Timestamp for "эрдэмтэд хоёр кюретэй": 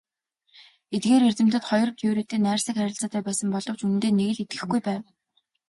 1.29-2.39